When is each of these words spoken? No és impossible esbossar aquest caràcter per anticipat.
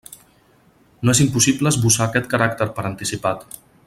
No 1.07 1.13
és 1.15 1.21
impossible 1.25 1.73
esbossar 1.73 2.07
aquest 2.07 2.31
caràcter 2.35 2.69
per 2.79 2.87
anticipat. 2.91 3.47